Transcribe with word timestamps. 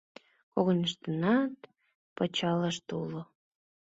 Когыньыштынат 0.53 1.57
пычалышт 2.15 2.87
уло. 3.01 3.21